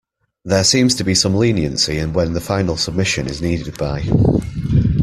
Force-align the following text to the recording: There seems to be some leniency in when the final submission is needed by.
There 0.43 0.63
seems 0.63 0.95
to 0.95 1.03
be 1.03 1.13
some 1.13 1.35
leniency 1.35 1.99
in 1.99 2.11
when 2.13 2.33
the 2.33 2.41
final 2.41 2.75
submission 2.75 3.27
is 3.27 3.39
needed 3.39 3.77
by. 3.77 4.01